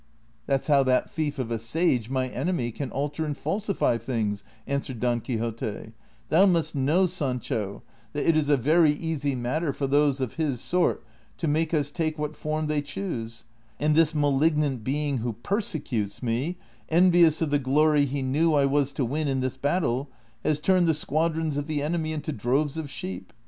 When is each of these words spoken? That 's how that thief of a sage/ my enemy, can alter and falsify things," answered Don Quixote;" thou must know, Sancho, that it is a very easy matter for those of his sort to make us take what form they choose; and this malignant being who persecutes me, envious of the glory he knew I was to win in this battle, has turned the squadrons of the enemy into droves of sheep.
That 0.47 0.63
's 0.63 0.65
how 0.65 0.81
that 0.85 1.11
thief 1.11 1.37
of 1.37 1.51
a 1.51 1.59
sage/ 1.59 2.09
my 2.09 2.27
enemy, 2.29 2.71
can 2.71 2.89
alter 2.89 3.23
and 3.23 3.37
falsify 3.37 3.99
things," 3.99 4.43
answered 4.65 4.99
Don 4.99 5.19
Quixote;" 5.21 5.91
thou 6.29 6.47
must 6.47 6.73
know, 6.73 7.05
Sancho, 7.05 7.83
that 8.13 8.27
it 8.27 8.35
is 8.35 8.49
a 8.49 8.57
very 8.57 8.89
easy 8.89 9.35
matter 9.35 9.71
for 9.71 9.85
those 9.85 10.19
of 10.19 10.33
his 10.37 10.59
sort 10.59 11.03
to 11.37 11.47
make 11.47 11.71
us 11.71 11.91
take 11.91 12.17
what 12.17 12.35
form 12.35 12.65
they 12.65 12.81
choose; 12.81 13.43
and 13.79 13.93
this 13.93 14.15
malignant 14.15 14.83
being 14.83 15.19
who 15.19 15.33
persecutes 15.33 16.23
me, 16.23 16.57
envious 16.89 17.39
of 17.39 17.51
the 17.51 17.59
glory 17.59 18.05
he 18.05 18.23
knew 18.23 18.55
I 18.55 18.65
was 18.65 18.91
to 18.93 19.05
win 19.05 19.27
in 19.27 19.39
this 19.41 19.55
battle, 19.55 20.09
has 20.43 20.59
turned 20.59 20.87
the 20.87 20.95
squadrons 20.95 21.57
of 21.57 21.67
the 21.67 21.83
enemy 21.83 22.11
into 22.11 22.31
droves 22.31 22.75
of 22.75 22.89
sheep. 22.89 23.31